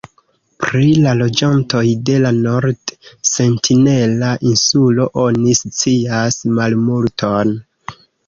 [0.61, 7.53] Pri la loĝantoj de la Nord-Sentinela Insulo oni scias malmulton.